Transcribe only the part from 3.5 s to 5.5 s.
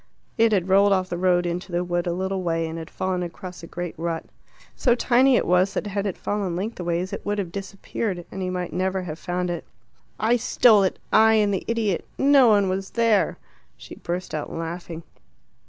a great rut. So tiny it